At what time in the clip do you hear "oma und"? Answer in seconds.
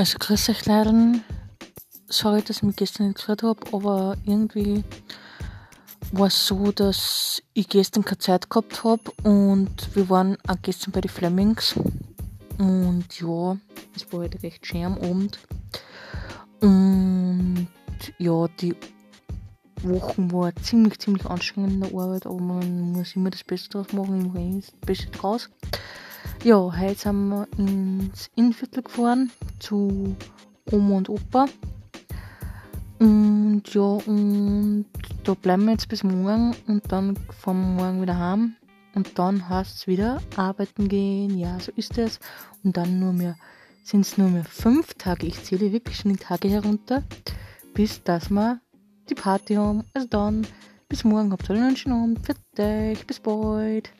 30.72-31.10